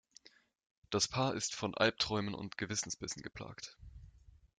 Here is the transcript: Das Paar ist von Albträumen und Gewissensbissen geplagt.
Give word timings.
Das 0.89 1.07
Paar 1.07 1.35
ist 1.35 1.53
von 1.53 1.75
Albträumen 1.75 2.33
und 2.33 2.57
Gewissensbissen 2.57 3.21
geplagt. 3.21 3.77